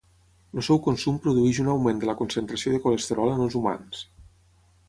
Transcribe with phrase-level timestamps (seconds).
[0.59, 4.05] El seu consum produeix un augment de la concentració de colesterol en els humans.